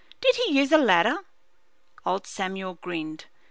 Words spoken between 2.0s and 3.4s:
Old Samuel grinned.